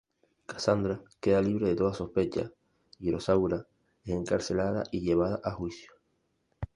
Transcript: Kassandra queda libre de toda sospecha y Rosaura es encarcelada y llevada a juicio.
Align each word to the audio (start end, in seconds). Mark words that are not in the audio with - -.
Kassandra 0.47 0.99
queda 1.21 1.41
libre 1.43 1.67
de 1.67 1.75
toda 1.75 1.93
sospecha 1.93 2.51
y 2.97 3.11
Rosaura 3.11 3.67
es 4.03 4.15
encarcelada 4.15 4.83
y 4.91 5.01
llevada 5.01 5.39
a 5.43 5.51
juicio. 5.51 5.91